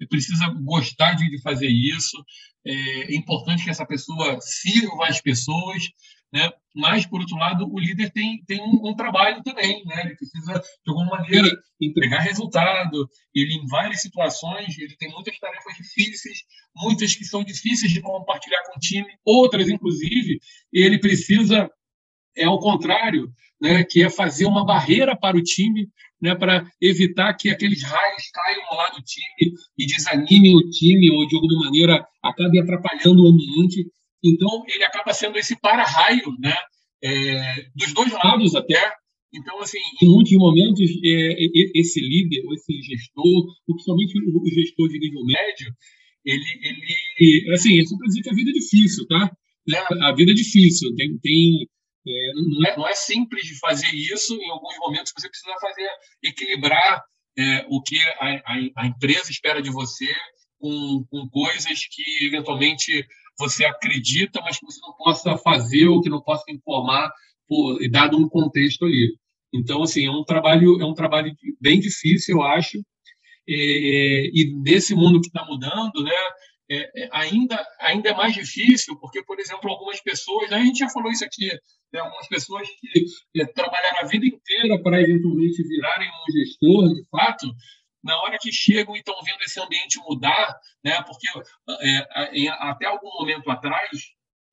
[0.09, 2.17] precisa gostar de, de fazer isso,
[2.65, 5.83] é importante que essa pessoa sirva as pessoas,
[6.33, 6.51] né?
[6.75, 10.01] Mas, por outro lado, o líder tem, tem um, um, trabalho também, né?
[10.05, 13.09] ele precisa, de alguma maneira, entregar resultado.
[13.33, 16.39] Ele, em várias situações, ele tem muitas tarefas difíceis,
[16.75, 20.39] muitas que são difíceis de compartilhar com o time, outras, inclusive,
[20.73, 21.69] ele precisa,
[22.35, 23.85] é ao contrário, né?
[23.85, 25.87] que é fazer uma barreira para o time,
[26.21, 26.35] né?
[26.35, 31.35] para evitar que aqueles raios caiam lá do time e desanimem o time, ou, de
[31.35, 33.89] alguma maneira, acabem atrapalhando o ambiente.
[34.23, 36.55] Então, ele acaba sendo esse para-raio, né?
[37.03, 38.81] É, dos dois lados até.
[39.33, 44.99] Então, assim, em muitos momentos, é, esse líder, ou esse gestor, principalmente o gestor de
[44.99, 45.73] nível médio,
[46.25, 49.31] ele, ele assim, isso para dizer que a vida é difícil, tá?
[49.67, 49.77] Né?
[50.01, 51.67] A vida é difícil, tem, tem
[52.07, 54.35] é, não, é, não é simples de fazer isso.
[54.35, 55.87] Em alguns momentos, você precisa fazer
[56.23, 57.03] equilibrar
[57.37, 60.07] é, o que a, a, a, empresa espera de você
[60.59, 63.05] com, com coisas que eventualmente
[63.37, 67.11] você acredita, mas que você não possa fazer ou que não possa informar,
[67.47, 69.15] por, dado um contexto ali.
[69.53, 72.79] Então, assim, é um trabalho, é um trabalho bem difícil, eu acho.
[73.47, 76.11] É, e nesse mundo que está mudando, né,
[76.69, 80.89] é, é, ainda, ainda é mais difícil, porque, por exemplo, algumas pessoas, a gente já
[80.89, 81.47] falou isso aqui,
[81.93, 87.05] né, algumas pessoas que é, trabalharam a vida inteira para eventualmente virarem um gestor, de
[87.09, 87.47] fato,
[88.05, 91.27] na hora que chegam e estão vendo esse ambiente mudar, né, porque
[91.81, 93.89] é, até algum momento atrás,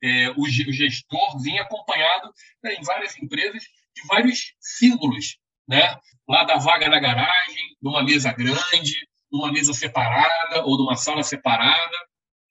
[0.03, 2.33] é, o, gestor vinha acompanhado
[2.65, 5.37] né, em várias empresas de vários símbolos,
[5.69, 5.97] né?
[6.27, 8.97] lá da vaga na garagem, numa mesa grande,
[9.31, 11.97] numa mesa separada ou numa sala separada.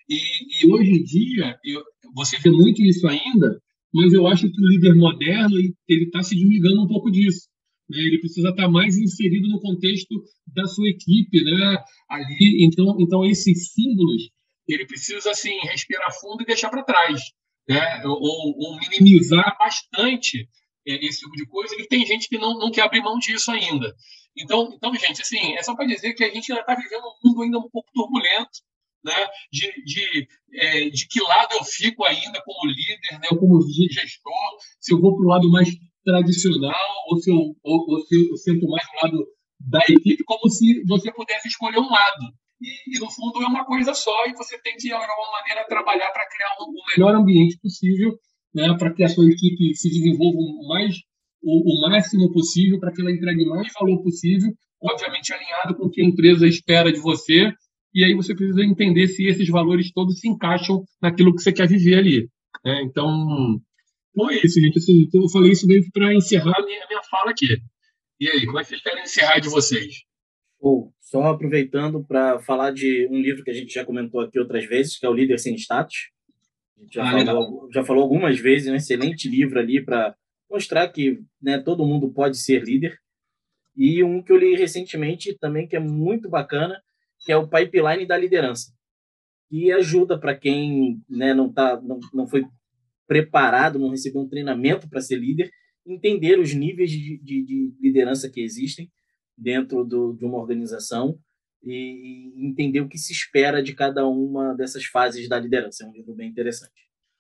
[0.08, 1.84] E, e hoje em dia, eu,
[2.14, 3.60] você vê muito isso ainda,
[3.92, 7.52] mas eu acho que o líder moderno ele está se desligando um pouco disso
[7.92, 7.98] né?
[8.00, 11.84] ele precisa estar mais inserido no contexto da sua equipe, né?
[12.10, 14.30] Ali, então, então esses símbolos
[14.68, 17.22] ele precisa assim respirar fundo e deixar para trás,
[17.68, 18.04] né?
[18.06, 20.48] Ou, ou minimizar bastante
[20.88, 21.76] é, esse tipo de coisa.
[21.78, 23.94] E tem gente que não, não quer abrir mão disso ainda.
[24.38, 27.30] Então, então gente, assim, é só para dizer que a gente ainda está vivendo um
[27.30, 28.62] mundo ainda um pouco turbulento,
[29.04, 29.28] né?
[29.52, 33.28] De, de, é, de que lado eu fico ainda como líder, né?
[33.38, 35.70] como gestor, se eu vou para o lado mais
[36.04, 39.28] tradicional ou se eu, ou, ou se eu sinto mais do lado
[39.60, 42.34] da equipe, como se você pudesse escolher um lado.
[42.62, 45.68] E, e, no fundo é uma coisa só e você tem que, de alguma maneira,
[45.68, 48.18] trabalhar para criar o, o melhor ambiente possível,
[48.54, 50.96] né, para que a sua equipe se desenvolva o, mais,
[51.42, 55.90] o, o máximo possível, para que ela entregue mais valor possível, obviamente alinhado com o
[55.90, 57.52] que a empresa espera de você.
[57.94, 61.68] E aí você precisa entender se esses valores todos se encaixam naquilo que você quer
[61.68, 62.30] viver ali.
[62.64, 62.84] Né?
[62.84, 63.60] Então,
[64.14, 64.78] Bom, é isso, gente.
[64.78, 67.58] Assim, então, eu falei isso meio para encerrar a minha, a minha fala aqui.
[68.20, 70.04] E aí, como é que vocês querem encerrar de vocês?
[70.62, 74.66] Bom, só aproveitando para falar de um livro que a gente já comentou aqui outras
[74.66, 76.12] vezes, que é o Líder Sem Status.
[76.78, 80.16] A gente já, ah, falou, já falou algumas vezes, um excelente livro ali para
[80.50, 82.98] mostrar que né, todo mundo pode ser líder.
[83.76, 86.80] E um que eu li recentemente também, que é muito bacana,
[87.20, 88.72] que é o Pipeline da Liderança,
[89.50, 92.44] que ajuda para quem né, não, tá, não, não foi
[93.12, 95.52] preparado, não recebeu um treinamento para ser líder,
[95.86, 98.90] entender os níveis de, de, de liderança que existem
[99.38, 101.20] dentro do, de uma organização
[101.62, 105.84] e, e entender o que se espera de cada uma dessas fases da liderança.
[105.84, 106.72] É um livro bem interessante.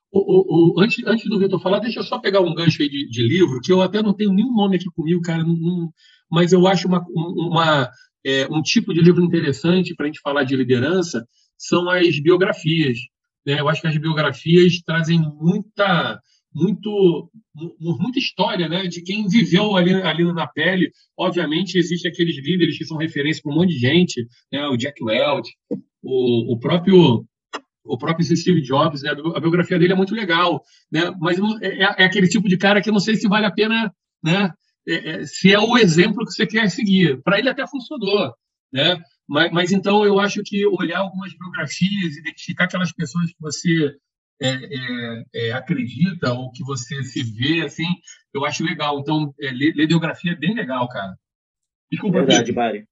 [0.09, 2.87] O, o, o, antes, antes do Vitor falar, deixa eu só pegar um gancho aí
[2.87, 5.93] de, de, livro, que eu até não tenho nenhum nome aqui comigo, cara, não, não,
[6.31, 7.91] mas eu acho uma, uma
[8.25, 11.27] é, um tipo de livro interessante para a gente falar de liderança,
[11.57, 12.97] são as biografias.
[13.45, 13.59] Né?
[13.59, 16.19] Eu acho que as biografias trazem muita,
[16.53, 17.29] muito,
[17.79, 18.87] muita história né?
[18.87, 20.91] de quem viveu ali, ali na pele.
[21.17, 24.65] Obviamente, existem aqueles líderes que são referência para um monte de gente, né?
[24.67, 25.49] o Jack Welch,
[26.01, 27.25] o, o próprio
[27.83, 29.09] o próprio Steve Jobs, né?
[29.09, 31.11] a biografia dele é muito legal, né?
[31.19, 33.91] mas é, é, aquele tipo de cara que eu não sei se vale a pena,
[34.23, 34.53] né?
[34.87, 37.21] É, é, se é o exemplo que você quer seguir.
[37.23, 38.33] Para ele até funcionou,
[38.71, 38.97] né?
[39.31, 43.95] Mas, mas, então eu acho que olhar algumas biografias, identificar aquelas pessoas que você
[44.41, 47.87] é, é, é, acredita ou que você se vê, assim,
[48.33, 48.99] eu acho legal.
[48.99, 51.15] Então, é, ler, ler biografia é bem legal, cara.
[51.89, 52.83] Desculpa, Verdade, Mari.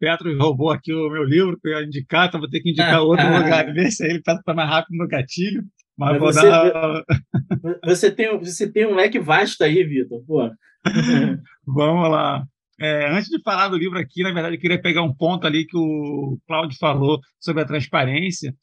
[0.00, 2.98] Petro roubou aqui o meu livro que eu ia indicar, então vou ter que indicar
[3.06, 5.62] outro lugar aí, ele Petro está mais rápido no gatilho.
[5.96, 7.04] Mas, mas vou você, dar...
[7.86, 10.24] você, tem, você tem um leque vasto aí, Vitor.
[11.64, 12.44] Vamos lá.
[12.80, 15.66] É, antes de falar do livro aqui, na verdade, eu queria pegar um ponto ali
[15.66, 18.54] que o Cláudio falou sobre a transparência,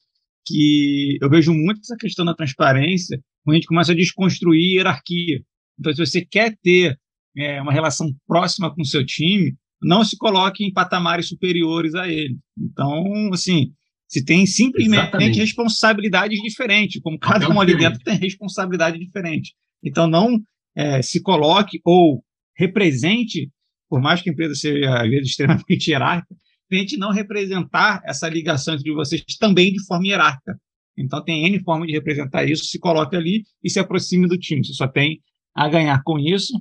[0.46, 5.40] que eu vejo muito essa questão da transparência quando a gente começa a desconstruir hierarquia.
[5.80, 6.98] Então, se você quer ter
[7.38, 12.08] é, uma relação próxima com o seu time, não se coloque em patamares superiores a
[12.08, 12.38] ele.
[12.58, 13.72] Então, assim,
[14.08, 15.40] se tem simplesmente Exatamente.
[15.40, 19.54] responsabilidades diferentes, como cada um ali dentro tem responsabilidade diferente.
[19.84, 20.40] Então, não
[20.76, 22.24] é, se coloque ou
[22.58, 23.50] represente,
[23.90, 26.36] por mais que a empresa seja, às vezes, extremamente hierárquica,
[26.70, 30.58] tente não representar essa ligação entre vocês também de forma hierárquica.
[30.98, 34.64] Então, tem N forma de representar isso, se coloque ali e se aproxime do time.
[34.64, 35.22] Você só tem
[35.56, 36.54] a ganhar com isso.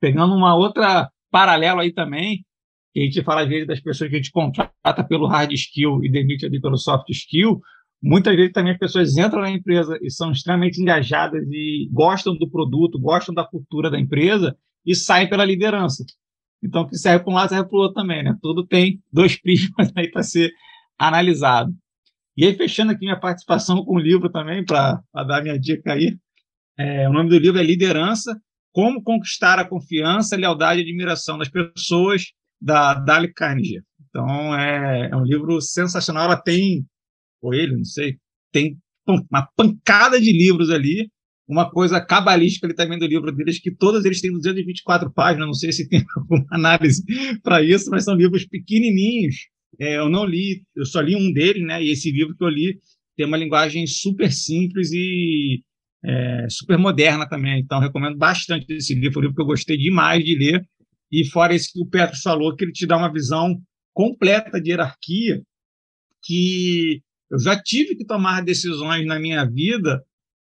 [0.00, 2.44] Pegando uma outra paralelo aí também,
[2.96, 6.10] a gente fala às vezes das pessoas que a gente contrata pelo hard skill e
[6.10, 7.60] demite ali pelo soft skill,
[8.00, 12.48] muitas vezes também as pessoas entram na empresa e são extremamente engajadas e gostam do
[12.48, 16.04] produto, gostam da cultura da empresa e saem pela liderança.
[16.64, 18.34] Então, o que serve para um lado serve para o outro também, né?
[18.40, 20.50] Tudo tem dois prismas aí para ser
[20.98, 21.72] analisado.
[22.36, 26.16] E aí, fechando aqui minha participação com o livro também, para dar minha dica aí,
[26.76, 28.36] é, o nome do livro é Liderança,
[28.72, 32.24] Como Conquistar a Confiança, Lealdade e Admiração das Pessoas,
[32.60, 33.82] da Dale Carnegie.
[34.08, 36.24] Então, é, é um livro sensacional.
[36.24, 36.84] Ela tem,
[37.40, 38.16] ou ele, não sei,
[38.50, 41.10] tem uma pancada de livros ali.
[41.46, 45.46] Uma coisa cabalística ali também do livro deles, que todos eles têm 224 páginas.
[45.46, 47.04] Não sei se tem alguma análise
[47.42, 49.36] para isso, mas são livros pequenininhos.
[49.78, 51.82] É, eu não li, eu só li um deles, né?
[51.82, 52.78] E esse livro que eu li
[53.16, 55.62] tem uma linguagem super simples e
[56.04, 57.60] é, super moderna também.
[57.60, 60.66] Então, recomendo bastante esse livro, um livro que eu gostei demais de ler.
[61.10, 63.60] E fora isso que o Petro falou, que ele te dá uma visão
[63.92, 65.42] completa de hierarquia,
[66.22, 70.02] que eu já tive que tomar decisões na minha vida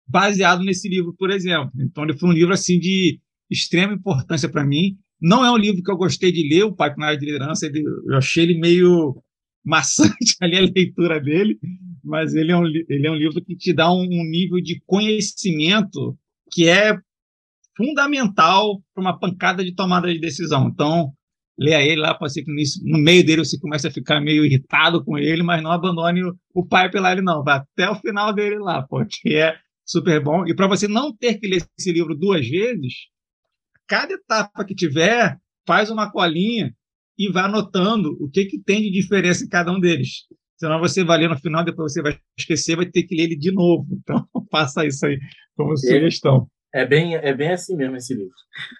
[0.07, 1.71] baseado nesse livro, por exemplo.
[1.79, 4.97] Então, ele foi um livro assim de extrema importância para mim.
[5.21, 8.17] Não é um livro que eu gostei de ler, o Pai de Liderança, ele, eu
[8.17, 9.21] achei ele meio
[9.63, 11.57] maçante ali a leitura dele,
[12.03, 14.81] mas ele é um, ele é um livro que te dá um, um nível de
[14.85, 16.17] conhecimento
[16.51, 16.97] que é
[17.75, 20.67] fundamental para uma pancada de tomada de decisão.
[20.67, 21.13] Então,
[21.57, 22.51] leia ele lá, pode ser que
[22.83, 26.35] no meio dele você comece a ficar meio irritado com ele, mas não abandone o,
[26.53, 27.43] o pipeline, não.
[27.43, 29.55] Vai até o final dele lá, porque é
[29.85, 30.45] super bom.
[30.47, 32.93] E para você não ter que ler esse livro duas vezes,
[33.87, 36.73] cada etapa que tiver, faz uma colinha
[37.17, 40.25] e vai anotando o que, que tem de diferença em cada um deles.
[40.57, 43.35] Senão você vai ler no final, depois você vai esquecer, vai ter que ler ele
[43.35, 43.85] de novo.
[44.03, 45.17] Então, faça isso aí
[45.55, 46.47] como sugestão.
[46.73, 48.33] É bem, é bem assim mesmo esse livro.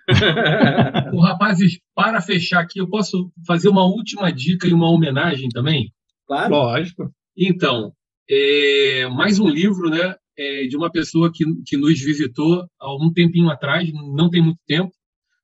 [1.13, 5.91] o rapazes, para fechar aqui, eu posso fazer uma última dica e uma homenagem também?
[6.25, 6.51] Claro.
[6.51, 7.11] Lógico.
[7.37, 7.93] Então,
[8.29, 10.15] é, mais um livro, né?
[10.37, 14.59] É, de uma pessoa que, que nos visitou há um tempinho atrás, não tem muito
[14.65, 14.91] tempo,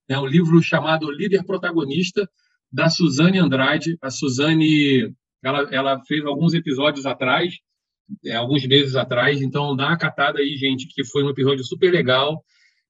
[0.09, 2.27] né, um livro chamado Líder Protagonista,
[2.71, 3.97] da Suzane Andrade.
[4.01, 5.13] A Suzane
[5.43, 7.53] ela, ela fez alguns episódios atrás
[8.25, 9.41] é, alguns meses atrás.
[9.41, 12.43] Então, dá uma catada aí, gente, que foi um episódio super legal.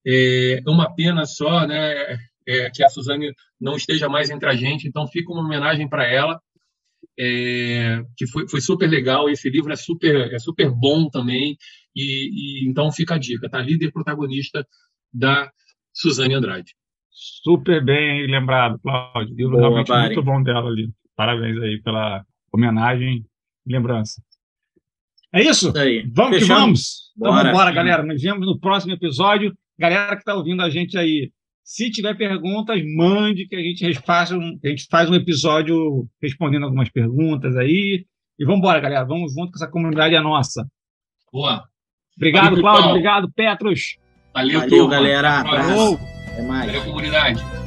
[0.05, 4.87] É uma pena só, né, é, que a Suzane não esteja mais entre a gente.
[4.87, 6.39] Então, fica uma homenagem para ela,
[7.19, 9.29] é, que foi, foi super legal.
[9.29, 11.57] Esse livro é super, é super bom também.
[11.99, 13.59] E, e então, fica a dica, tá?
[13.59, 14.65] Líder protagonista
[15.13, 15.51] da
[15.93, 16.73] Suzane Andrade.
[17.11, 19.35] Super bem lembrado, Cláudio.
[19.35, 20.05] Livro Boa, realmente Bari.
[20.05, 20.89] muito bom dela ali.
[21.15, 22.23] Parabéns aí pela
[22.53, 23.25] homenagem
[23.67, 24.21] e lembrança.
[25.33, 25.77] É isso?
[25.77, 26.09] Aí.
[26.13, 26.39] Vamos Fechamos.
[26.39, 27.11] que vamos.
[27.17, 27.49] Então, Bora.
[27.49, 28.03] Então, vamos galera.
[28.03, 29.53] Nos vemos no próximo episódio.
[29.77, 31.31] Galera que está ouvindo a gente aí,
[31.63, 36.63] se tiver perguntas, mande que a gente faz um, a gente faz um episódio respondendo
[36.63, 38.05] algumas perguntas aí.
[38.39, 39.05] E vamos embora, galera.
[39.05, 40.65] Vamos junto com essa comunidade é nossa.
[41.31, 41.68] Boa.
[42.19, 42.89] Obrigado, Cláudio.
[42.89, 43.95] Obrigado, Petros.
[44.33, 45.41] Valeu, Valeu galera.
[45.41, 45.99] Valeu.
[46.33, 46.65] Até mais.
[46.65, 47.58] Valeu, comunidade.